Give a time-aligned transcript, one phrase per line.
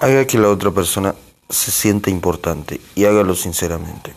[0.00, 1.14] Haga que la otra persona
[1.50, 4.14] se sienta importante y hágalo sinceramente.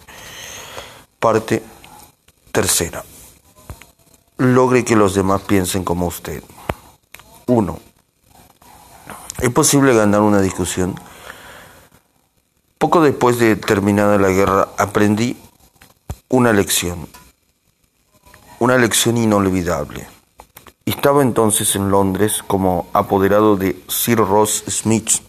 [1.20, 1.61] Parte
[2.54, 3.04] tercera.
[4.38, 6.41] Logre que los demás piensen como usted.
[7.48, 7.80] 1.
[9.41, 10.95] ¿Es posible ganar una discusión?
[12.77, 15.36] Poco después de terminada la guerra aprendí
[16.29, 17.09] una lección,
[18.59, 20.08] una lección inolvidable.
[20.86, 25.22] Estaba entonces en Londres como apoderado de Sir Ross Smith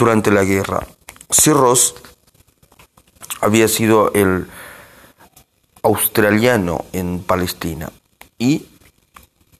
[0.00, 0.86] durante la guerra.
[1.28, 1.94] Sir Ross
[3.42, 4.48] había sido el
[5.82, 7.90] australiano en Palestina
[8.38, 8.66] y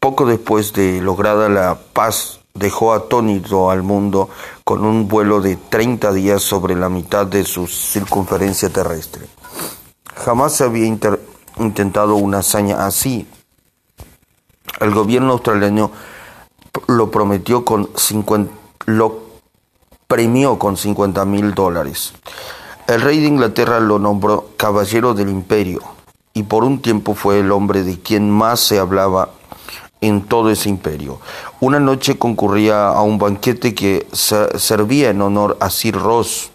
[0.00, 4.30] poco después de lograda la paz dejó atónito al mundo
[4.64, 9.26] con un vuelo de 30 días sobre la mitad de su circunferencia terrestre.
[10.16, 10.86] Jamás se había
[11.59, 13.28] intentado una hazaña así.
[14.80, 15.93] El gobierno australiano
[16.87, 18.52] lo prometió con 50,
[18.87, 19.29] lo
[20.10, 22.12] premió con 50 mil dólares.
[22.88, 25.82] El rey de Inglaterra lo nombró caballero del imperio
[26.34, 29.30] y por un tiempo fue el hombre de quien más se hablaba
[30.00, 31.20] en todo ese imperio.
[31.60, 36.50] Una noche concurría a un banquete que servía en honor a Sir Ross.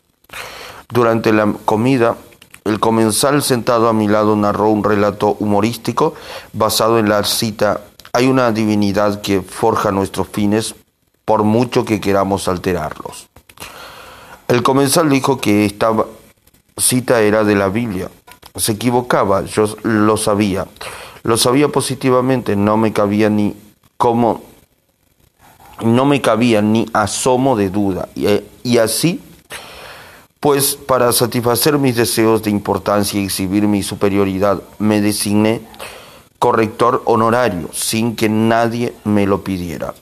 [0.90, 2.18] Durante la comida,
[2.66, 6.14] el comensal sentado a mi lado narró un relato humorístico
[6.52, 10.76] basado en la cita Hay una divinidad que forja nuestros fines
[11.24, 13.30] por mucho que queramos alterarlos.
[14.48, 15.92] El comensal dijo que esta
[16.78, 18.12] cita era de la Biblia.
[18.56, 20.68] Se equivocaba, yo lo sabía.
[21.24, 23.56] Lo sabía positivamente, no me cabía ni
[23.98, 24.44] como
[25.84, 28.08] no me cabía ni asomo de duda.
[28.16, 28.28] Y,
[28.64, 29.20] y así,
[30.40, 35.62] pues para satisfacer mis deseos de importancia y exhibir mi superioridad, me designé
[36.38, 39.96] corrector honorario sin que nadie me lo pidiera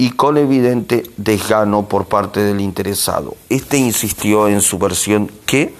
[0.00, 3.34] y con evidente desgano por parte del interesado.
[3.50, 5.74] Este insistió en su versión que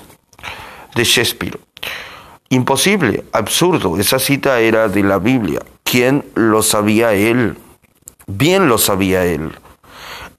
[0.95, 1.59] de Shakespeare.
[2.51, 5.61] Imposible, absurdo, esa cita era de la Biblia.
[5.85, 7.57] ¿Quién lo sabía él?
[8.27, 9.53] Bien lo sabía él.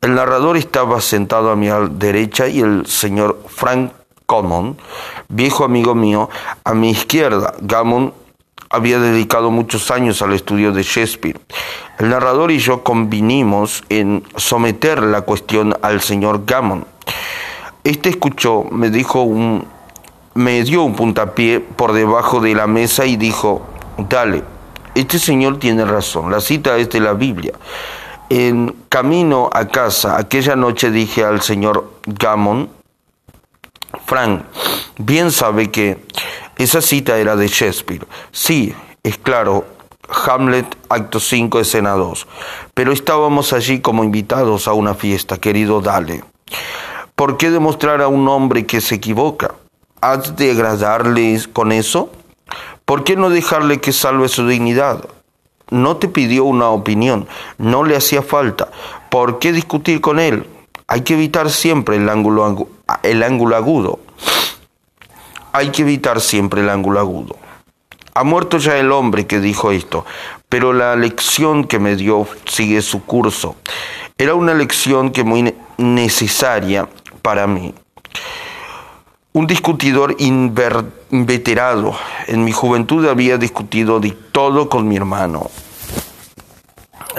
[0.02, 3.94] El narrador estaba sentado a mi derecha y el señor Frank
[4.26, 4.78] Common,
[5.30, 6.30] viejo amigo mío,
[6.64, 7.54] a mi izquierda.
[7.62, 8.14] Gammon
[8.70, 11.40] había dedicado muchos años al estudio de Shakespeare.
[11.98, 16.86] El narrador y yo convinimos en someter la cuestión al señor Gammon.
[17.84, 19.66] Este escuchó, me dijo un,
[20.36, 23.66] me dio un puntapié por debajo de la mesa y dijo,
[23.98, 24.44] dale,
[24.96, 27.54] este señor tiene razón, la cita es de la Biblia.
[28.30, 32.70] En camino a casa, aquella noche dije al señor Gammon,
[34.06, 34.44] Frank,
[34.98, 36.04] bien sabe que
[36.60, 38.06] esa cita era de Shakespeare.
[38.32, 39.66] Sí, es claro,
[40.10, 42.28] Hamlet, acto 5, escena 2.
[42.74, 46.22] Pero estábamos allí como invitados a una fiesta, querido Dale.
[47.16, 49.56] ¿Por qué demostrar a un hombre que se equivoca?
[50.02, 52.12] ¿Has de agradarle con eso?
[52.84, 55.06] ¿Por qué no dejarle que salve su dignidad?
[55.70, 57.28] No te pidió una opinión,
[57.58, 58.70] no le hacía falta.
[59.10, 60.46] ¿Por qué discutir con él?
[60.88, 62.68] Hay que evitar siempre el ángulo,
[63.04, 64.00] el ángulo agudo
[65.52, 67.36] hay que evitar siempre el ángulo agudo.
[68.14, 70.06] Ha muerto ya el hombre que dijo esto,
[70.50, 73.56] pero la lección que me dio sigue su curso.
[74.18, 76.90] Era una lección que muy necesaria
[77.22, 77.74] para mí.
[79.32, 81.96] Un discutidor inveterado.
[82.28, 85.50] En mi juventud había discutido de todo con mi hermano.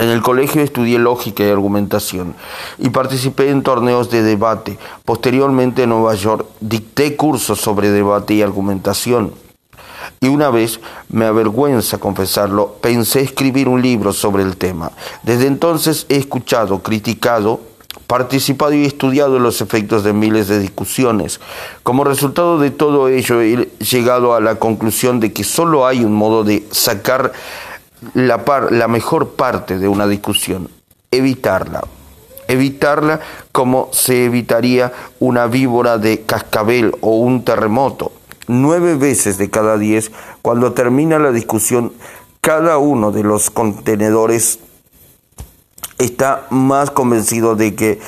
[0.00, 2.34] En el colegio estudié lógica y argumentación
[2.78, 4.78] y participé en torneos de debate.
[5.04, 9.34] Posteriormente en Nueva York dicté cursos sobre debate y argumentación.
[10.22, 10.80] Y una vez,
[11.10, 14.90] me avergüenza confesarlo, pensé escribir un libro sobre el tema.
[15.22, 17.60] Desde entonces he escuchado, criticado,
[18.06, 21.40] participado y estudiado los efectos de miles de discusiones.
[21.82, 26.14] Como resultado de todo ello he llegado a la conclusión de que solo hay un
[26.14, 27.32] modo de sacar
[28.14, 30.68] la, la mejor parte de una discusión,
[31.10, 31.82] evitarla.
[32.48, 33.20] Evitarla
[33.52, 38.12] como se evitaría una víbora de cascabel o un terremoto.
[38.48, 40.10] Nueve veces de cada diez,
[40.42, 41.92] cuando termina la discusión,
[42.40, 44.58] cada uno de los contenedores
[45.98, 48.00] está más convencido de que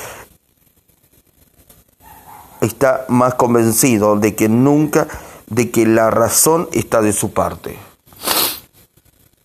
[2.62, 5.06] está más convencido de que nunca
[5.48, 7.76] de que la razón está de su parte.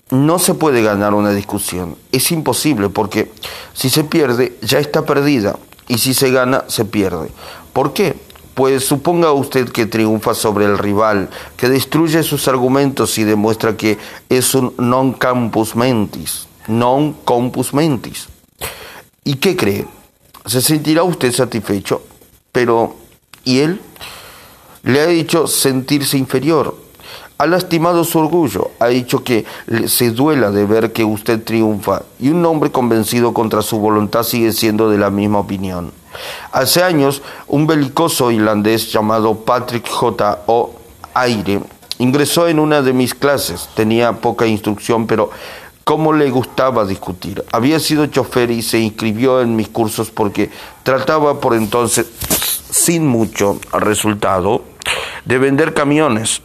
[0.09, 3.31] No se puede ganar una discusión, es imposible porque
[3.73, 7.29] si se pierde ya está perdida y si se gana se pierde.
[7.73, 8.15] ¿Por qué?
[8.53, 13.97] Pues suponga usted que triunfa sobre el rival, que destruye sus argumentos y demuestra que
[14.29, 18.29] es un non campus mentis, non compus mentis.
[19.23, 19.85] ¿Y qué cree?
[20.45, 22.01] ¿Se sentirá usted satisfecho?
[22.53, 22.95] Pero,
[23.43, 23.81] ¿y él?
[24.83, 26.86] Le ha dicho sentirse inferior.
[27.39, 29.45] Ha lastimado su orgullo, ha dicho que
[29.87, 34.51] se duela de ver que usted triunfa y un hombre convencido contra su voluntad sigue
[34.51, 35.91] siendo de la misma opinión.
[36.51, 40.43] Hace años, un belicoso irlandés llamado Patrick J.
[40.47, 40.73] O.
[41.13, 41.61] Aire
[41.99, 43.69] ingresó en una de mis clases.
[43.75, 45.29] Tenía poca instrucción, pero
[45.83, 47.43] cómo le gustaba discutir.
[47.51, 50.49] Había sido chofer y se inscribió en mis cursos porque
[50.83, 52.07] trataba por entonces,
[52.69, 54.63] sin mucho resultado,
[55.25, 56.41] de vender camiones.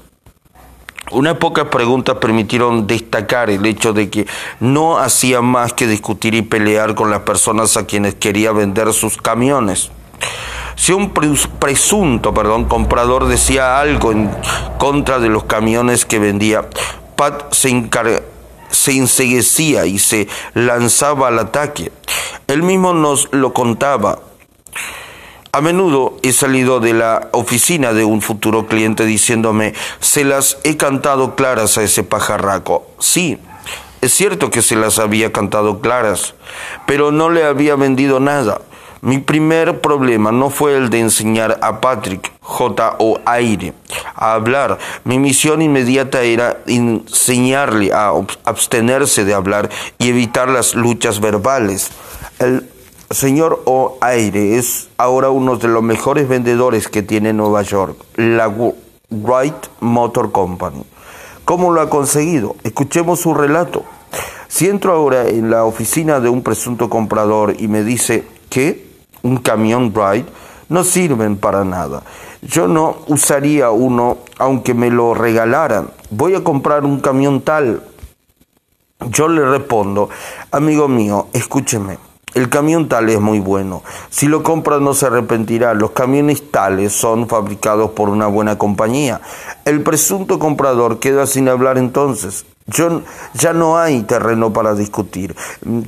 [1.12, 4.26] Unas pocas preguntas permitieron destacar el hecho de que
[4.60, 9.18] no hacía más que discutir y pelear con las personas a quienes quería vender sus
[9.18, 9.90] camiones.
[10.74, 14.30] Si un presunto perdón, comprador decía algo en
[14.78, 16.70] contra de los camiones que vendía,
[17.14, 17.90] Pat se,
[18.70, 21.92] se enseguecía y se lanzaba al ataque.
[22.46, 24.18] Él mismo nos lo contaba.
[25.54, 30.78] A menudo he salido de la oficina de un futuro cliente diciéndome, se las he
[30.78, 32.86] cantado claras a ese pajarraco.
[32.98, 33.36] Sí,
[34.00, 36.32] es cierto que se las había cantado claras,
[36.86, 38.62] pero no le había vendido nada.
[39.02, 42.96] Mi primer problema no fue el de enseñar a Patrick J.
[42.98, 43.20] O.
[43.26, 43.74] Aire
[44.14, 44.78] a hablar.
[45.04, 48.12] Mi misión inmediata era enseñarle a
[48.44, 51.90] abstenerse de hablar y evitar las luchas verbales.
[53.14, 58.52] Señor O'Aire es ahora uno de los mejores vendedores que tiene Nueva York, la
[59.10, 60.84] Wright Motor Company.
[61.44, 62.56] ¿Cómo lo ha conseguido?
[62.62, 63.84] Escuchemos su relato.
[64.48, 68.86] Si entro ahora en la oficina de un presunto comprador y me dice que
[69.22, 70.26] un camión Wright
[70.68, 72.02] no sirven para nada.
[72.42, 75.90] Yo no usaría uno aunque me lo regalaran.
[76.10, 77.82] Voy a comprar un camión tal.
[79.10, 80.08] Yo le respondo,
[80.50, 82.11] amigo mío, escúcheme.
[82.34, 83.82] El camión tal es muy bueno.
[84.08, 85.74] Si lo compra no se arrepentirá.
[85.74, 89.20] Los camiones tales son fabricados por una buena compañía.
[89.64, 92.46] El presunto comprador queda sin hablar entonces.
[92.66, 93.02] Yo,
[93.34, 95.36] ya no hay terreno para discutir.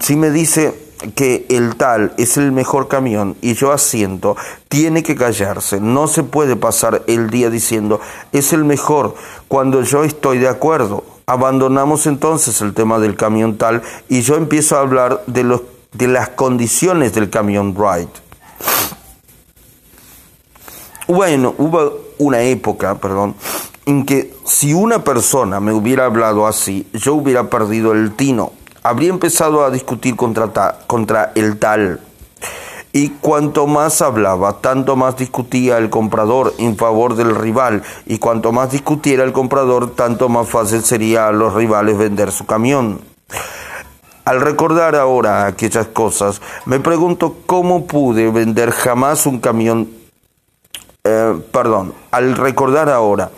[0.00, 0.74] Si me dice
[1.14, 4.36] que el tal es el mejor camión y yo asiento,
[4.68, 5.80] tiene que callarse.
[5.80, 8.00] No se puede pasar el día diciendo
[8.32, 9.14] es el mejor
[9.48, 11.04] cuando yo estoy de acuerdo.
[11.26, 15.62] Abandonamos entonces el tema del camión tal y yo empiezo a hablar de los
[15.94, 18.10] de las condiciones del camión Wright.
[21.06, 23.34] Bueno, hubo una época, perdón,
[23.86, 28.52] en que si una persona me hubiera hablado así, yo hubiera perdido el tino.
[28.82, 32.00] Habría empezado a discutir contra, contra el tal.
[32.92, 37.82] Y cuanto más hablaba, tanto más discutía el comprador en favor del rival.
[38.06, 42.46] Y cuanto más discutiera el comprador, tanto más fácil sería a los rivales vender su
[42.46, 43.00] camión.
[44.24, 49.90] Al recordar ahora aquellas cosas, me pregunto cómo pude vender jamás un camión.
[51.04, 53.30] Eh, perdón, al recordar ahora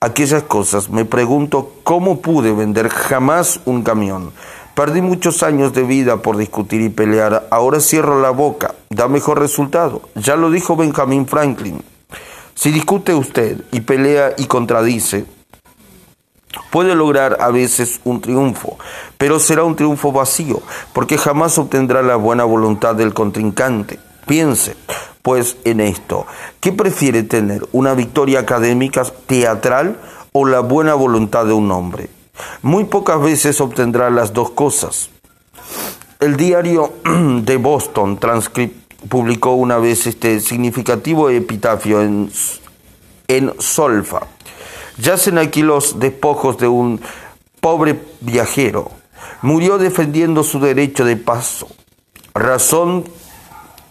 [0.00, 4.32] aquellas cosas, me pregunto cómo pude vender jamás un camión.
[4.74, 7.46] Perdí muchos años de vida por discutir y pelear.
[7.50, 8.74] Ahora cierro la boca.
[8.90, 10.02] Da mejor resultado.
[10.14, 11.82] Ya lo dijo Benjamin Franklin.
[12.54, 15.24] Si discute usted y pelea y contradice,
[16.70, 18.78] Puede lograr a veces un triunfo,
[19.18, 23.98] pero será un triunfo vacío, porque jamás obtendrá la buena voluntad del contrincante.
[24.26, 24.76] Piense,
[25.22, 26.26] pues, en esto.
[26.60, 29.98] ¿Qué prefiere tener, una victoria académica teatral
[30.32, 32.08] o la buena voluntad de un hombre?
[32.62, 35.10] Muy pocas veces obtendrá las dos cosas.
[36.20, 38.18] El diario de Boston
[39.08, 42.30] publicó una vez este significativo epitafio en,
[43.28, 44.33] en Solfa
[44.98, 47.00] Yacen aquí los despojos de un
[47.60, 48.90] pobre viajero.
[49.42, 51.68] Murió defendiendo su derecho de paso.
[52.34, 53.04] Razón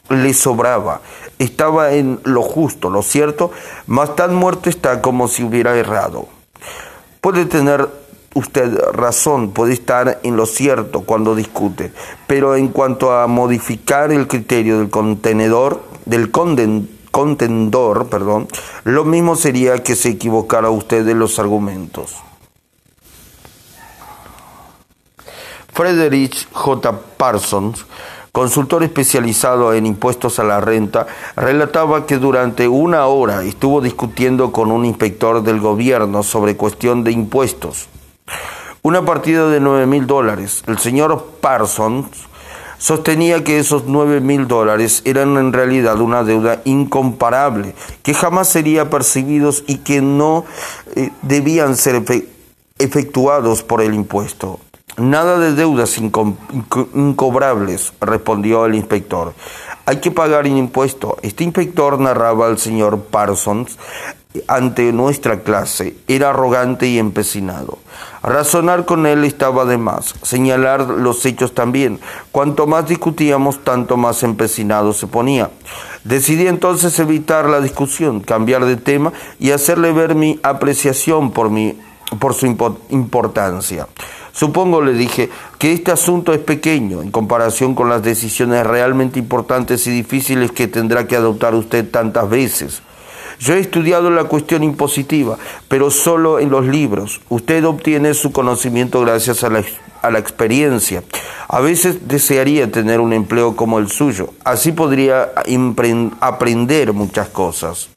[0.09, 1.01] le sobraba.
[1.39, 3.51] Estaba en lo justo, lo cierto,
[3.87, 6.27] mas tan muerto está como si hubiera errado.
[7.21, 7.89] Puede tener
[8.33, 11.91] usted razón, puede estar en lo cierto cuando discute,
[12.27, 18.47] pero en cuanto a modificar el criterio del contenedor, del conden, contendor, perdón,
[18.85, 22.15] lo mismo sería que se equivocara usted de los argumentos.
[25.71, 26.91] Frederick J.
[27.15, 27.85] Parsons,
[28.31, 31.05] consultor especializado en impuestos a la renta,
[31.35, 37.11] relataba que durante una hora estuvo discutiendo con un inspector del gobierno sobre cuestión de
[37.11, 37.89] impuestos.
[38.81, 40.63] Una partida de nueve mil dólares.
[40.65, 42.07] El señor Parsons
[42.83, 48.89] sostenía que esos nueve mil dólares eran en realidad una deuda incomparable, que jamás sería
[48.89, 50.43] percibidos y que no
[50.97, 52.03] eh, debían ser
[52.77, 54.59] efectuados por el impuesto.
[54.97, 59.33] Nada de deudas incobrables, respondió el inspector.
[59.87, 61.17] Hay que pagar un impuesto.
[61.23, 63.79] Este inspector narraba al señor Parsons
[64.47, 65.95] ante nuestra clase.
[66.07, 67.79] Era arrogante y empecinado.
[68.21, 71.99] Razonar con él estaba de más, señalar los hechos también.
[72.31, 75.49] Cuanto más discutíamos, tanto más empecinado se ponía.
[76.03, 81.79] Decidí entonces evitar la discusión, cambiar de tema y hacerle ver mi apreciación por, mi,
[82.19, 83.87] por su importancia.
[84.33, 89.85] Supongo, le dije, que este asunto es pequeño en comparación con las decisiones realmente importantes
[89.85, 92.81] y difíciles que tendrá que adoptar usted tantas veces.
[93.39, 95.37] Yo he estudiado la cuestión impositiva,
[95.67, 97.21] pero solo en los libros.
[97.29, 99.63] Usted obtiene su conocimiento gracias a la,
[100.01, 101.03] a la experiencia.
[101.47, 104.33] A veces desearía tener un empleo como el suyo.
[104.43, 105.31] Así podría
[106.19, 107.89] aprender muchas cosas.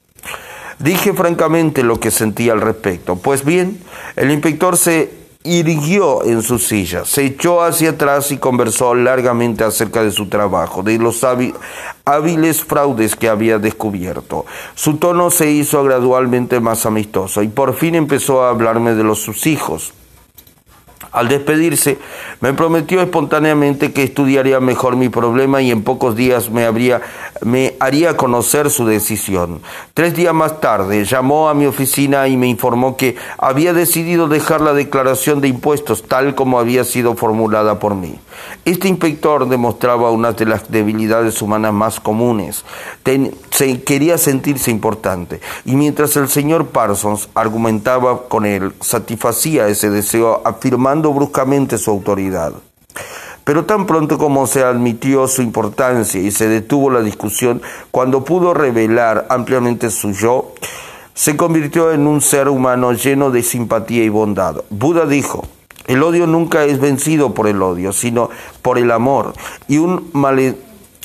[0.79, 3.17] Dije francamente lo que sentía al respecto.
[3.17, 3.81] Pues bien,
[4.17, 10.03] el inspector se irguió en su silla, se echó hacia atrás y conversó largamente acerca
[10.03, 14.45] de su trabajo, de los hábiles fraudes que había descubierto.
[14.75, 19.21] Su tono se hizo gradualmente más amistoso y por fin empezó a hablarme de los
[19.21, 19.93] sus hijos.
[21.17, 21.97] Al despedirse,
[22.43, 26.67] me prometió espontáneamente que estudiaría mejor mi problema y en pocos días me,
[27.81, 29.63] haría conocer su decisión.
[29.95, 34.61] Tres días más tarde llamó a mi oficina y me informó que había decidido dejar
[34.61, 38.19] la declaración de impuestos tal como había sido formulada por mí.
[38.67, 42.63] Este inspector demostraba una de las debilidades humanas más comunes.
[43.51, 50.43] se, quería sentirse importante y mientras el señor Parsons argumentaba con él, satisfacía ese deseo
[50.45, 52.53] afirmando bruscamente su autoridad.
[53.45, 58.55] Pero tan pronto como se admitió su importancia y se detuvo la discusión, cuando pudo
[58.55, 60.53] revelar ampliamente su yo,
[61.15, 64.57] se convirtió en un ser humano lleno de simpatía y bondad.
[64.69, 65.47] Buda dijo,
[65.87, 68.31] el odio nunca es vencido por el odio, sino
[68.63, 69.33] por el amor,
[69.69, 70.11] y un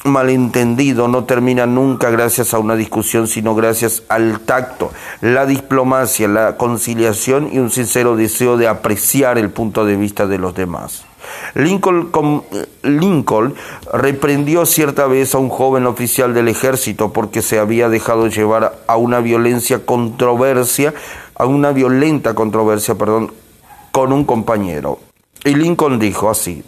[0.03, 4.91] malentendido no termina nunca gracias a una discusión, sino gracias al tacto,
[5.21, 10.37] la diplomacia, la conciliación y un sincero deseo de apreciar el punto de vista de
[10.37, 11.05] los demás.
[11.53, 13.53] Lincoln,
[13.93, 18.97] reprendió cierta vez a un joven oficial del ejército porque se había dejado llevar a
[18.97, 20.93] una violencia controversia,
[21.35, 23.31] a una violenta controversia, perdón,
[23.91, 24.99] con un compañero.
[25.45, 26.63] Y Lincoln dijo así: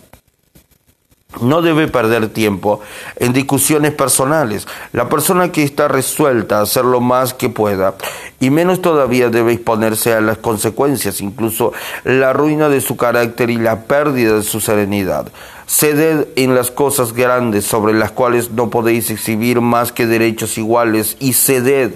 [1.41, 2.81] no debe perder tiempo
[3.17, 4.67] en discusiones personales.
[4.91, 7.95] La persona que está resuelta a hacer lo más que pueda
[8.39, 11.73] y menos todavía debe exponerse a las consecuencias, incluso
[12.03, 15.31] la ruina de su carácter y la pérdida de su serenidad.
[15.65, 21.15] Ceded en las cosas grandes sobre las cuales no podéis exhibir más que derechos iguales
[21.19, 21.93] y ceded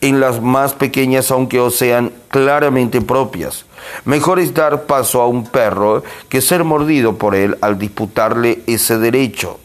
[0.00, 3.64] en las más pequeñas aunque os sean claramente propias.
[4.04, 8.98] Mejor es dar paso a un perro que ser mordido por él al disputarle ese
[8.98, 9.58] derecho.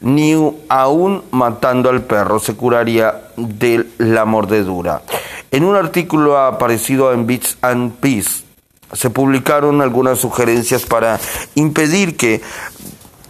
[0.00, 0.34] Ni
[0.68, 5.02] aún matando al perro se curaría de la mordedura.
[5.50, 8.44] En un artículo aparecido en Bits and Peace
[8.92, 11.18] se publicaron algunas sugerencias para
[11.54, 12.42] impedir que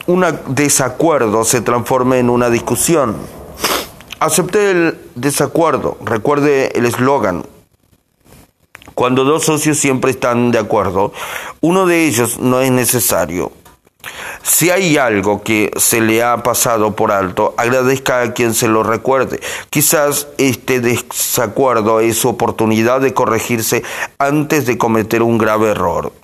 [0.06, 3.16] un desacuerdo se transforme en una discusión.
[4.21, 5.99] Acepté el desacuerdo.
[6.04, 7.45] Recuerde el eslogan,
[8.97, 11.12] cuando dos socios siempre están de acuerdo,
[11.61, 13.53] uno de ellos no es necesario.
[14.43, 18.83] Si hay algo que se le ha pasado por alto, agradezca a quien se lo
[18.83, 19.41] recuerde.
[19.69, 23.83] Quizás este desacuerdo es su oportunidad de corregirse
[24.17, 26.15] antes de cometer un grave error.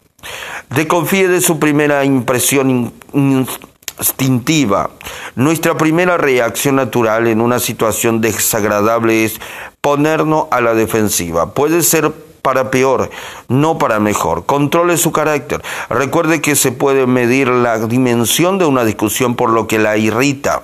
[0.71, 4.89] Desconfíe de su primera impresión instintiva.
[5.35, 9.39] Nuestra primera reacción natural en una situación desagradable es
[9.83, 11.53] ponernos a la defensiva.
[11.53, 13.11] Puede ser para peor,
[13.49, 14.45] no para mejor.
[14.45, 15.63] Controle su carácter.
[15.89, 20.63] Recuerde que se puede medir la dimensión de una discusión por lo que la irrita.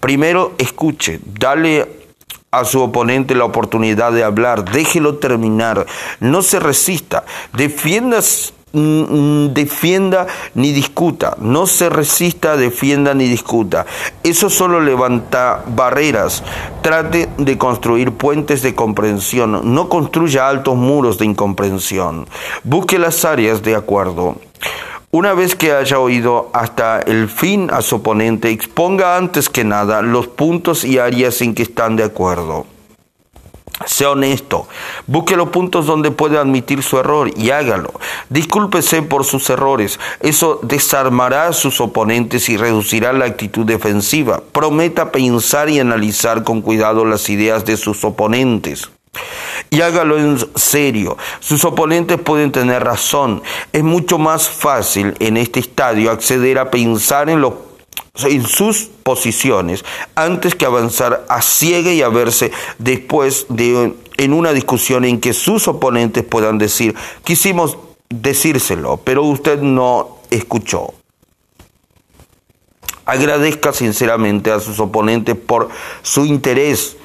[0.00, 1.98] Primero, escuche, dale
[2.50, 5.86] a su oponente la oportunidad de hablar, déjelo terminar,
[6.20, 8.20] no se resista, defienda
[8.72, 13.86] defienda ni discuta, no se resista, defienda ni discuta.
[14.22, 16.42] Eso solo levanta barreras.
[16.82, 22.26] Trate de construir puentes de comprensión, no construya altos muros de incomprensión.
[22.64, 24.36] Busque las áreas de acuerdo.
[25.10, 30.02] Una vez que haya oído hasta el fin a su oponente, exponga antes que nada
[30.02, 32.66] los puntos y áreas en que están de acuerdo.
[33.86, 34.66] Sea honesto,
[35.06, 37.92] busque los puntos donde puede admitir su error y hágalo.
[38.28, 44.42] Discúlpese por sus errores, eso desarmará a sus oponentes y reducirá la actitud defensiva.
[44.52, 48.90] Prometa pensar y analizar con cuidado las ideas de sus oponentes.
[49.70, 51.16] y hágalo en serio.
[51.40, 53.42] Sus oponentes pueden tener razón.
[53.72, 57.40] Es mucho más fácil en este estadio acceder a pensar en,
[58.24, 59.84] en sus posiciones
[60.14, 65.32] antes que avanzar a ciega y a verse después de en una discusión en que
[65.32, 66.94] sus oponentes puedan decir,
[67.24, 70.92] quisimos decírselo, pero usted no escuchó.
[73.06, 75.70] Agradezca sinceramente a sus oponentes por
[76.02, 76.97] su interés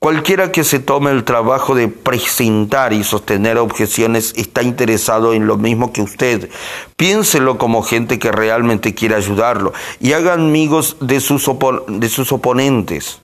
[0.00, 5.56] Cualquiera que se tome el trabajo de presentar y sostener objeciones está interesado en lo
[5.56, 6.50] mismo que usted.
[6.96, 11.50] Piénselo como gente que realmente quiere ayudarlo y haga amigos de sus,
[11.88, 13.20] de sus oponentes.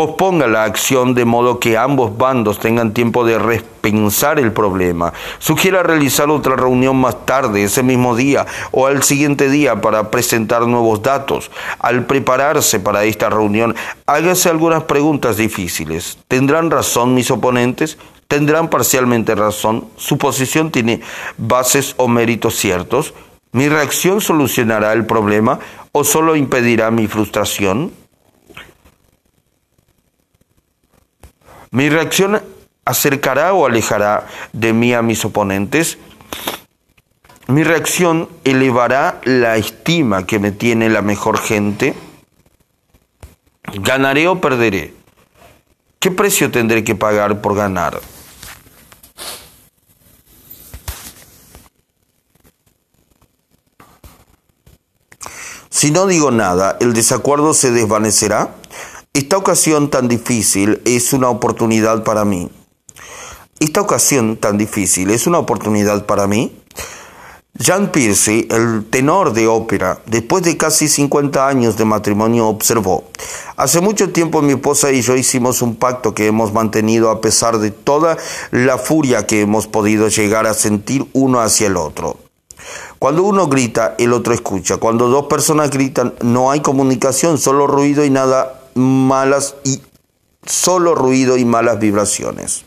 [0.00, 5.12] Posponga la acción de modo que ambos bandos tengan tiempo de repensar el problema.
[5.38, 10.66] Sugiera realizar otra reunión más tarde, ese mismo día o al siguiente día para presentar
[10.66, 11.50] nuevos datos.
[11.80, 13.76] Al prepararse para esta reunión,
[14.06, 16.16] hágase algunas preguntas difíciles.
[16.28, 17.98] ¿Tendrán razón mis oponentes?
[18.26, 19.84] ¿Tendrán parcialmente razón?
[19.96, 21.02] ¿Su posición tiene
[21.36, 23.12] bases o méritos ciertos?
[23.52, 25.58] ¿Mi reacción solucionará el problema
[25.92, 27.99] o solo impedirá mi frustración?
[31.72, 32.42] Mi reacción
[32.84, 35.98] acercará o alejará de mí a mis oponentes.
[37.46, 41.94] Mi reacción elevará la estima que me tiene la mejor gente.
[43.74, 44.94] ¿Ganaré o perderé?
[46.00, 48.00] ¿Qué precio tendré que pagar por ganar?
[55.68, 58.59] Si no digo nada, ¿el desacuerdo se desvanecerá?
[59.12, 62.48] Esta ocasión tan difícil es una oportunidad para mí.
[63.58, 66.56] Esta ocasión tan difícil es una oportunidad para mí.
[67.54, 73.02] Jean Pierce, el tenor de ópera, después de casi 50 años de matrimonio, observó,
[73.56, 77.58] Hace mucho tiempo mi esposa y yo hicimos un pacto que hemos mantenido a pesar
[77.58, 78.16] de toda
[78.52, 82.16] la furia que hemos podido llegar a sentir uno hacia el otro.
[83.00, 84.76] Cuando uno grita, el otro escucha.
[84.76, 89.80] Cuando dos personas gritan, no hay comunicación, solo ruido y nada malas y
[90.46, 92.64] solo ruido y malas vibraciones.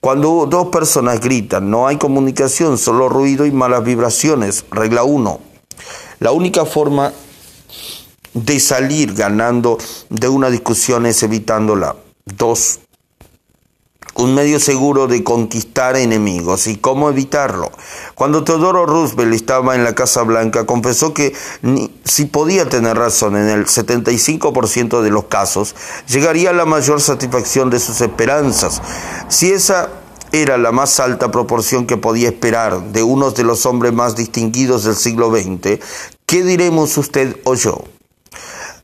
[0.00, 4.64] Cuando dos personas gritan, no hay comunicación, solo ruido y malas vibraciones.
[4.70, 5.40] Regla 1.
[6.20, 7.12] La única forma
[8.34, 9.78] de salir ganando
[10.08, 11.96] de una discusión es evitándola.
[12.24, 12.80] 2
[14.18, 16.66] un medio seguro de conquistar enemigos.
[16.66, 17.70] ¿Y cómo evitarlo?
[18.14, 21.34] Cuando Teodoro Roosevelt estaba en la Casa Blanca, confesó que
[22.04, 25.74] si podía tener razón en el 75% de los casos,
[26.08, 28.82] llegaría a la mayor satisfacción de sus esperanzas.
[29.28, 29.88] Si esa
[30.32, 34.84] era la más alta proporción que podía esperar de uno de los hombres más distinguidos
[34.84, 35.78] del siglo XX,
[36.26, 37.84] ¿qué diremos usted o yo?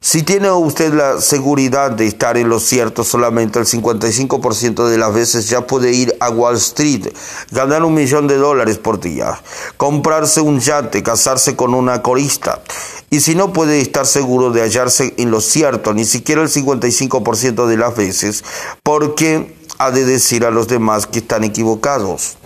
[0.07, 5.15] Si tiene usted la seguridad de estar en lo cierto solamente el 55% de las
[5.15, 7.09] veces, ya puede ir a Wall Street,
[7.51, 9.41] ganar un millón de dólares por día,
[9.79, 12.61] comprarse un yate, casarse con una corista.
[13.09, 17.67] Y si no puede estar seguro de hallarse en lo cierto, ni siquiera el 55%
[17.67, 18.45] de las veces,
[18.83, 22.37] ¿por qué ha de decir a los demás que están equivocados?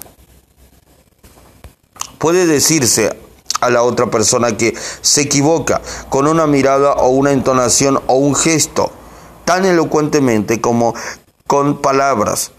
[2.18, 3.18] Puede decirse
[3.60, 8.34] a la otra persona que se equivoca con una mirada o una entonación o un
[8.34, 8.92] gesto
[9.44, 10.94] tan elocuentemente como
[11.46, 12.52] con palabras.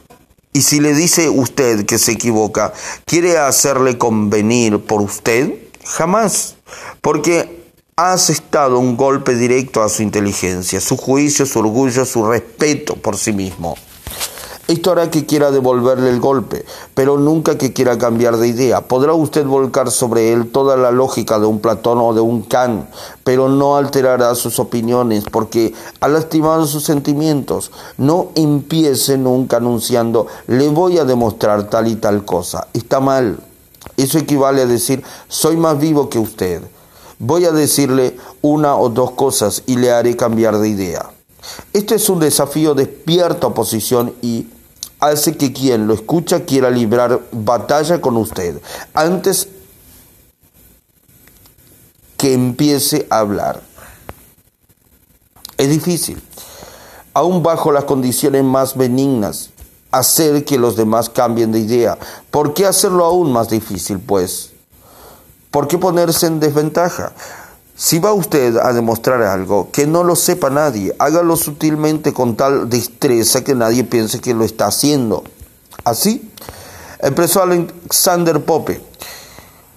[0.51, 2.73] Y si le dice usted que se equivoca,
[3.05, 5.53] ¿quiere hacerle convenir por usted?
[5.85, 6.55] Jamás,
[7.01, 7.59] porque
[7.95, 13.17] ha asestado un golpe directo a su inteligencia, su juicio, su orgullo, su respeto por
[13.17, 13.75] sí mismo.
[14.69, 18.81] Esto hará que quiera devolverle el golpe, pero nunca que quiera cambiar de idea.
[18.81, 22.87] Podrá usted volcar sobre él toda la lógica de un Platón o de un Kant,
[23.23, 27.71] pero no alterará sus opiniones porque ha lastimado sus sentimientos.
[27.97, 32.67] No empiece nunca anunciando, le voy a demostrar tal y tal cosa.
[32.73, 33.39] Está mal.
[33.97, 36.61] Eso equivale a decir, soy más vivo que usted.
[37.17, 41.09] Voy a decirle una o dos cosas y le haré cambiar de idea.
[41.73, 44.45] Este es un desafío despierto a oposición y
[44.99, 48.61] hace que quien lo escucha quiera librar batalla con usted
[48.93, 49.47] antes
[52.17, 53.61] que empiece a hablar.
[55.57, 56.21] Es difícil,
[57.13, 59.49] aún bajo las condiciones más benignas,
[59.91, 61.97] hacer que los demás cambien de idea.
[62.29, 64.51] ¿Por qué hacerlo aún más difícil, pues?
[65.51, 67.13] ¿Por qué ponerse en desventaja?
[67.81, 72.69] Si va usted a demostrar algo, que no lo sepa nadie, hágalo sutilmente con tal
[72.69, 75.23] destreza que nadie piense que lo está haciendo.
[75.85, 76.29] Así,
[76.99, 78.81] expresó Alexander Pope,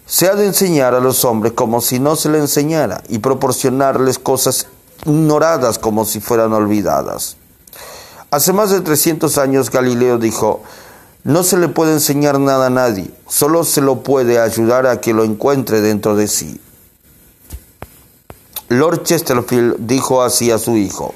[0.05, 4.19] se ha de enseñar a los hombres como si no se le enseñara y proporcionarles
[4.19, 4.67] cosas
[5.07, 7.37] ignoradas como si fueran olvidadas.
[8.33, 10.65] Hace más de 300 años Galileo dijo,
[11.23, 15.15] no se le puede enseñar nada a nadie, solo se lo puede ayudar a que
[15.15, 16.61] lo encuentre dentro de sí.
[18.79, 21.15] Lord Chesterfield dijo así a su hijo,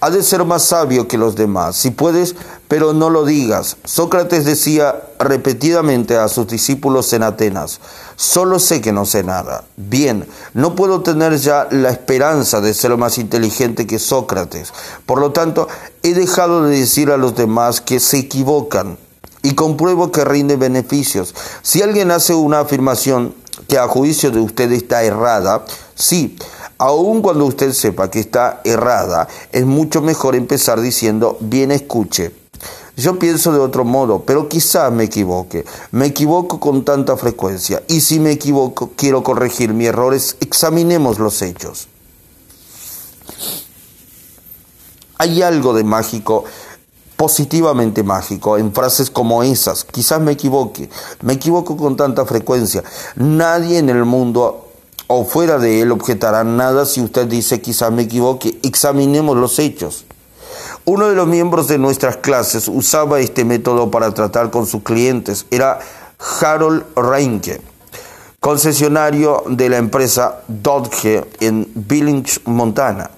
[0.00, 2.36] ha de ser más sabio que los demás, si puedes,
[2.68, 3.78] pero no lo digas.
[3.84, 7.80] Sócrates decía repetidamente a sus discípulos en Atenas,
[8.16, 9.64] solo sé que no sé nada.
[9.76, 14.74] Bien, no puedo tener ya la esperanza de ser más inteligente que Sócrates.
[15.06, 15.66] Por lo tanto,
[16.02, 18.98] he dejado de decir a los demás que se equivocan
[19.42, 21.34] y compruebo que rinde beneficios.
[21.62, 23.34] Si alguien hace una afirmación
[23.68, 26.36] que a juicio de usted está errada, sí,
[26.78, 32.32] aun cuando usted sepa que está errada, es mucho mejor empezar diciendo, bien escuche.
[32.96, 35.66] Yo pienso de otro modo, pero quizás me equivoque.
[35.90, 37.82] Me equivoco con tanta frecuencia.
[37.88, 41.88] Y si me equivoco, quiero corregir mis errores, examinemos los hechos.
[45.18, 46.44] Hay algo de mágico
[47.16, 49.84] positivamente mágico en frases como esas.
[49.84, 50.88] Quizás me equivoque,
[51.22, 52.84] me equivoco con tanta frecuencia.
[53.16, 54.65] Nadie en el mundo
[55.06, 58.58] o fuera de él objetará nada si usted dice quizás me equivoque.
[58.62, 60.04] Examinemos los hechos.
[60.84, 65.46] Uno de los miembros de nuestras clases usaba este método para tratar con sus clientes.
[65.50, 65.80] Era
[66.40, 67.60] Harold Reinke,
[68.40, 73.10] concesionario de la empresa Dodge en Billings, Montana.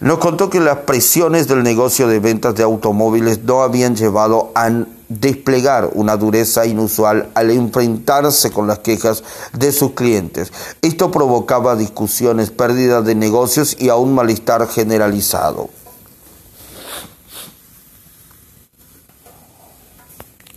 [0.00, 4.70] Nos contó que las presiones del negocio de ventas de automóviles no habían llevado a
[5.10, 10.52] desplegar una dureza inusual al enfrentarse con las quejas de sus clientes.
[10.80, 15.68] Esto provocaba discusiones, pérdidas de negocios y aún malestar generalizado.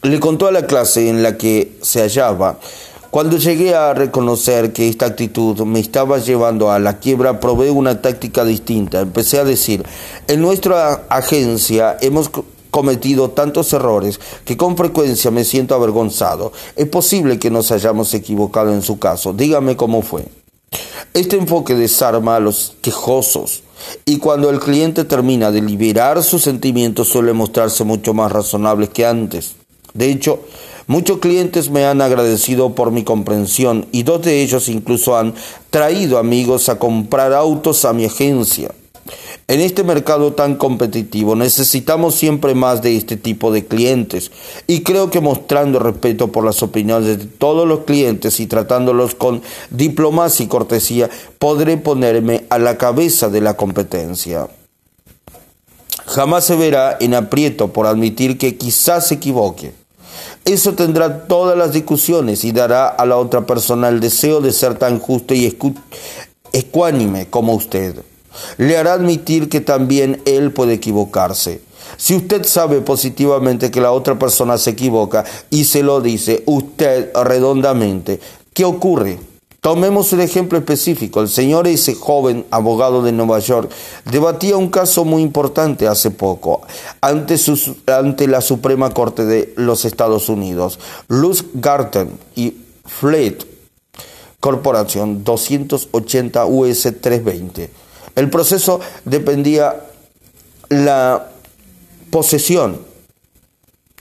[0.04, 2.60] Le contó a la clase en la que se hallaba
[3.14, 8.02] cuando llegué a reconocer que esta actitud me estaba llevando a la quiebra, probé una
[8.02, 9.02] táctica distinta.
[9.02, 9.86] Empecé a decir,
[10.28, 12.32] en nuestra agencia hemos
[12.74, 16.52] cometido tantos errores que con frecuencia me siento avergonzado.
[16.76, 19.32] Es posible que nos hayamos equivocado en su caso.
[19.32, 20.26] Dígame cómo fue.
[21.14, 23.62] Este enfoque desarma a los quejosos
[24.06, 29.06] y cuando el cliente termina de liberar sus sentimientos suele mostrarse mucho más razonable que
[29.06, 29.54] antes.
[29.94, 30.40] De hecho,
[30.86, 35.34] Muchos clientes me han agradecido por mi comprensión y dos de ellos incluso han
[35.70, 38.70] traído amigos a comprar autos a mi agencia.
[39.50, 44.32] En este mercado tan competitivo necesitamos siempre más de este tipo de clientes
[44.68, 49.42] y creo que mostrando respeto por las opiniones de todos los clientes y tratándolos con
[49.70, 54.48] diplomacia y cortesía podré ponerme a la cabeza de la competencia.
[56.06, 59.74] Jamás se verá en aprieto por admitir que quizás se equivoque.
[60.46, 64.76] Eso tendrá todas las discusiones y dará a la otra persona el deseo de ser
[64.76, 65.54] tan justo y
[66.54, 68.04] ecuánime como usted.
[68.58, 71.62] Le hará admitir que también él puede equivocarse.
[71.98, 77.12] Si usted sabe positivamente que la otra persona se equivoca y se lo dice usted
[77.14, 78.20] redondamente,
[78.54, 79.20] ¿qué ocurre?
[79.62, 81.22] Tomemos un ejemplo específico.
[81.22, 83.72] El señor ese joven abogado de Nueva York
[84.12, 86.64] debatía un caso muy importante hace poco
[87.00, 87.38] ante,
[87.88, 90.80] ante la Suprema Corte de los Estados Unidos.
[91.08, 93.46] Luz Garten y Fleet
[94.44, 97.83] Corporación 280 US 320.
[98.16, 99.76] El proceso dependía
[100.70, 101.30] la
[102.10, 102.80] posesión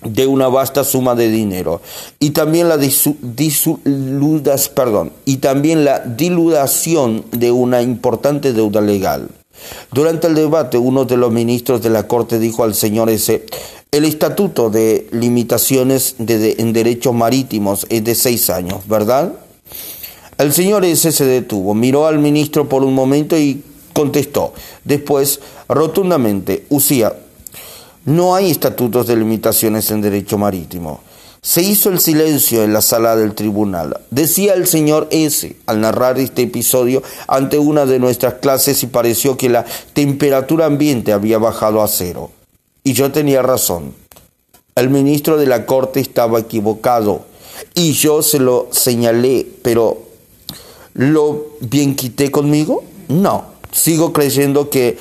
[0.05, 1.81] de una vasta suma de dinero
[2.19, 2.79] y también la
[4.75, 9.29] perdón, y también la diludación de una importante deuda legal.
[9.93, 13.47] Durante el debate, uno de los ministros de la Corte dijo al señor ese,
[13.93, 19.35] el estatuto de limitaciones en derechos marítimos es de seis años, ¿verdad?
[20.39, 24.53] El señor ese se detuvo, miró al ministro por un momento y contestó.
[24.85, 27.15] Después, rotundamente, Usía,
[28.05, 31.01] no hay estatutos de limitaciones en derecho marítimo.
[31.41, 34.01] Se hizo el silencio en la sala del tribunal.
[34.11, 35.57] Decía el señor S.
[35.67, 41.13] al narrar este episodio ante una de nuestras clases y pareció que la temperatura ambiente
[41.13, 42.31] había bajado a cero.
[42.85, 43.95] Y yo tenía razón.
[44.75, 47.25] El ministro de la Corte estaba equivocado
[47.75, 50.03] y yo se lo señalé, pero
[50.95, 52.85] ¿lo bien quité conmigo?
[53.09, 54.99] No, sigo creyendo que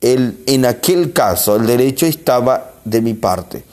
[0.00, 3.64] el, en aquel caso el derecho estaba de mi parte.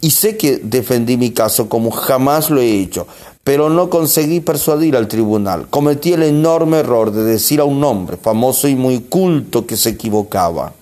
[0.00, 3.06] Y sé que defendí mi caso como jamás lo he hecho,
[3.44, 5.68] pero no conseguí persuadir al tribunal.
[5.68, 9.90] Cometí el enorme error de decir a un hombre famoso y muy culto que se
[9.90, 10.72] equivocaba.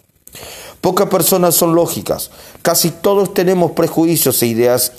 [0.80, 2.30] Pocas personas son lógicas.
[2.62, 4.92] Casi todos tenemos prejuicios e ideas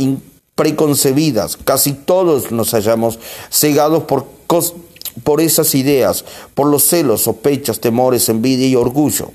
[0.56, 1.58] preconcebidas.
[1.58, 3.18] Casi todos nos hallamos
[3.50, 4.28] cegados por,
[5.24, 9.32] por esas ideas, por los celos, sospechas, temores, envidia y orgullo.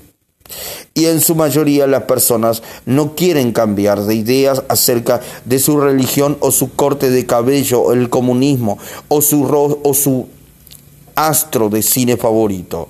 [0.93, 6.37] Y en su mayoría las personas no quieren cambiar de ideas acerca de su religión
[6.39, 10.27] o su corte de cabello o el comunismo o su, o su
[11.15, 12.89] astro de cine favorito.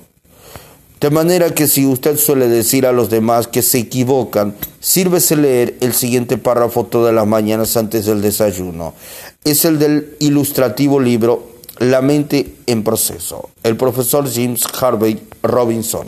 [1.00, 5.76] De manera que si usted suele decir a los demás que se equivocan, sírvese leer
[5.80, 8.94] el siguiente párrafo todas las mañanas antes del desayuno.
[9.44, 16.06] Es el del ilustrativo libro La mente en proceso, el profesor James Harvey Robinson.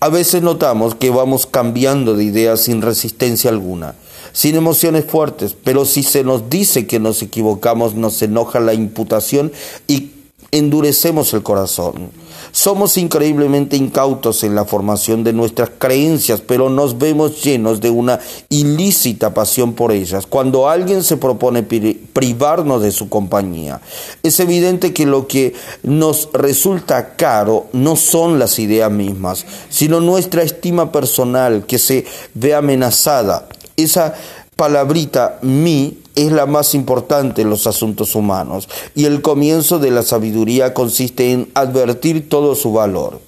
[0.00, 3.94] A veces notamos que vamos cambiando de ideas sin resistencia alguna,
[4.32, 9.52] sin emociones fuertes, pero si se nos dice que nos equivocamos, nos enoja la imputación
[9.86, 10.15] y
[10.50, 12.10] endurecemos el corazón.
[12.52, 18.18] Somos increíblemente incautos en la formación de nuestras creencias, pero nos vemos llenos de una
[18.48, 20.26] ilícita pasión por ellas.
[20.26, 23.80] Cuando alguien se propone privarnos de su compañía,
[24.22, 30.42] es evidente que lo que nos resulta caro no son las ideas mismas, sino nuestra
[30.42, 33.48] estima personal que se ve amenazada.
[33.76, 34.14] Esa
[34.56, 40.02] palabrita mi es la más importante en los asuntos humanos y el comienzo de la
[40.02, 43.20] sabiduría consiste en advertir todo su valor.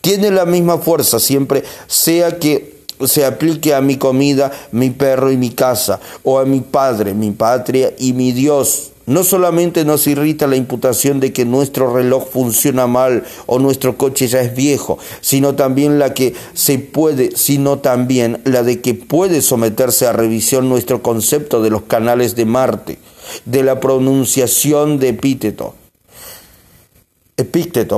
[0.00, 5.36] Tiene la misma fuerza siempre, sea que se aplique a mi comida, mi perro y
[5.36, 10.46] mi casa, o a mi padre, mi patria y mi Dios, no solamente nos irrita
[10.46, 15.56] la imputación de que nuestro reloj funciona mal o nuestro coche ya es viejo, sino
[15.56, 21.02] también la que se puede, sino también la de que puede someterse a revisión nuestro
[21.02, 22.98] concepto de los canales de Marte,
[23.46, 25.74] de la pronunciación de epíteto,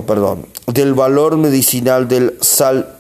[0.07, 2.97] perdón, del valor medicinal del sal,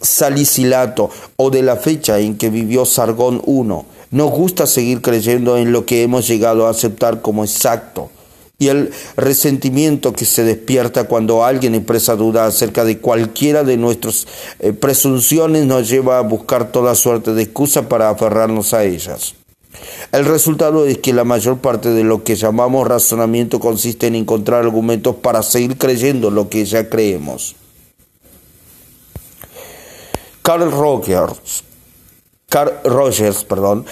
[0.00, 5.72] salicilato o de la fecha en que vivió Sargón I nos gusta seguir creyendo en
[5.72, 8.10] lo que hemos llegado a aceptar como exacto.
[8.58, 14.26] Y el resentimiento que se despierta cuando alguien expresa duda acerca de cualquiera de nuestras
[14.58, 19.34] eh, presunciones nos lleva a buscar toda suerte de excusas para aferrarnos a ellas.
[20.12, 24.64] El resultado es que la mayor parte de lo que llamamos razonamiento consiste en encontrar
[24.64, 27.56] argumentos para seguir creyendo lo que ya creemos.
[30.42, 31.64] Carl Rogers
[32.50, 33.86] Carl Rogers, perdón,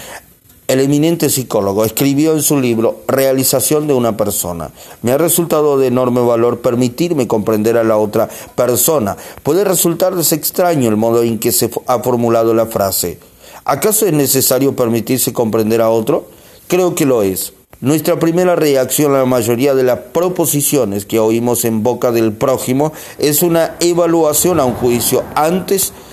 [0.66, 4.73] el eminente psicólogo, escribió en su libro Realización de una persona.
[5.01, 9.16] Me ha resultado de enorme valor permitirme comprender a la otra persona.
[9.44, 13.21] Puede resultarles extraño el modo en que se ha formulado la frase.
[13.64, 16.27] ¿Acaso es necesario permitirse comprender a otro?
[16.66, 17.53] Creo que lo es.
[17.81, 22.92] Nuestra primera reacción a la mayoría de las proposiciones que oímos en boca del prójimo
[23.21, 26.08] es una evaluación a un juicio antes de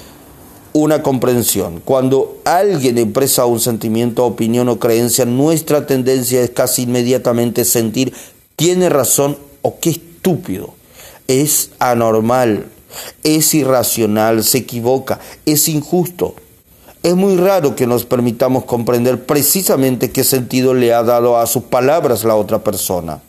[0.76, 1.82] una comprensión.
[1.86, 8.14] Cuando alguien expresa un sentimiento, opinión o creencia, nuestra tendencia es casi inmediatamente sentir
[8.58, 10.74] tiene razón o qué estúpido.
[11.30, 12.66] Es anormal,
[13.24, 16.36] es irracional, se equivoca, es injusto.
[17.04, 21.64] Es muy raro que nos permitamos comprender precisamente qué sentido le ha dado a sus
[21.64, 23.22] palabras la otra persona.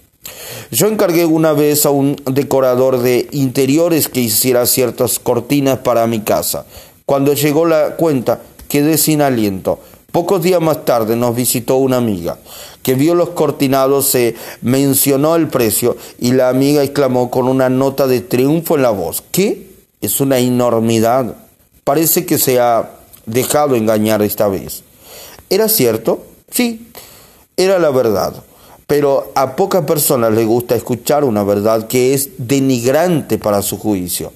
[0.72, 6.22] Yo encargué una vez a un decorador de interiores que hiciera ciertas cortinas para mi
[6.22, 6.66] casa.
[7.06, 9.78] Cuando llegó la cuenta, quedé sin aliento.
[10.10, 12.36] Pocos días más tarde nos visitó una amiga
[12.82, 18.06] que vio los cortinados, se mencionó el precio y la amiga exclamó con una nota
[18.06, 19.70] de triunfo en la voz, ¿qué?
[20.00, 21.36] Es una enormidad.
[21.84, 22.90] Parece que se ha
[23.24, 24.82] dejado engañar esta vez.
[25.48, 26.24] ¿Era cierto?
[26.50, 26.90] Sí,
[27.56, 28.34] era la verdad.
[28.86, 34.32] Pero a pocas personas les gusta escuchar una verdad que es denigrante para su juicio.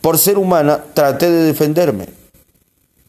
[0.00, 2.08] Por ser humana traté de defenderme.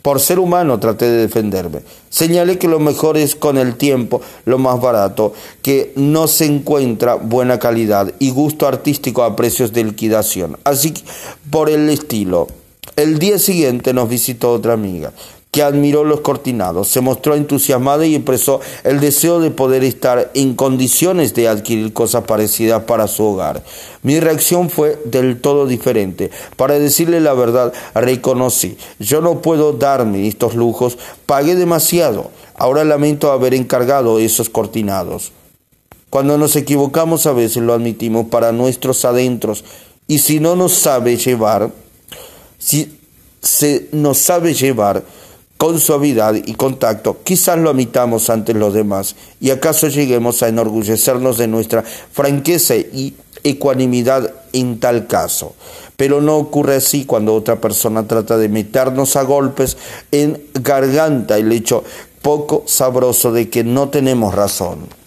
[0.02, 1.82] Por ser humano traté de defenderme.
[2.10, 7.16] Señalé que lo mejor es con el tiempo, lo más barato, que no se encuentra
[7.16, 10.58] buena calidad y gusto artístico a precios de liquidación.
[10.64, 11.02] Así que,
[11.50, 12.48] por el estilo.
[12.96, 15.12] El día siguiente nos visitó otra amiga
[15.56, 20.54] que admiró los cortinados, se mostró entusiasmada y expresó el deseo de poder estar en
[20.54, 23.64] condiciones de adquirir cosas parecidas para su hogar.
[24.04, 26.30] Mi reacción fue del todo diferente.
[26.58, 32.32] Para decirle la verdad, reconocí, yo no puedo darme estos lujos, pagué demasiado.
[32.58, 35.32] Ahora lamento haber encargado esos cortinados.
[36.10, 39.64] Cuando nos equivocamos a veces lo admitimos para nuestros adentros
[40.06, 41.72] y si no nos sabe llevar,
[42.58, 43.00] si
[43.42, 45.02] se nos sabe llevar,
[45.58, 51.38] con suavidad y contacto, quizás lo admitamos ante los demás y acaso lleguemos a enorgullecernos
[51.38, 55.56] de nuestra franqueza y ecuanimidad en tal caso.
[55.96, 59.78] Pero no ocurre así cuando otra persona trata de meternos a golpes
[60.12, 61.84] en garganta el hecho
[62.22, 65.05] poco sabroso de que no tenemos razón.